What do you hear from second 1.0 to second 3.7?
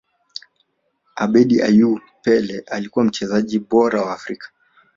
abedi ayew pele alikuwa mchezaji